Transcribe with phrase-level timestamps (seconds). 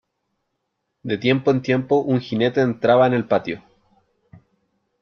[1.03, 3.61] de tiempo en tiempo un jinete entraba en el patio: